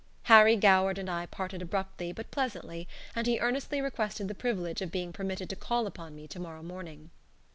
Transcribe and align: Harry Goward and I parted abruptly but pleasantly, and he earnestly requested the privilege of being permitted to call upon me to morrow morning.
Harry 0.23 0.55
Goward 0.55 0.97
and 0.97 1.07
I 1.11 1.27
parted 1.27 1.61
abruptly 1.61 2.11
but 2.11 2.31
pleasantly, 2.31 2.87
and 3.15 3.27
he 3.27 3.39
earnestly 3.39 3.81
requested 3.81 4.27
the 4.27 4.33
privilege 4.33 4.81
of 4.81 4.89
being 4.91 5.13
permitted 5.13 5.47
to 5.51 5.55
call 5.55 5.85
upon 5.85 6.15
me 6.15 6.27
to 6.29 6.39
morrow 6.39 6.63
morning. 6.63 7.11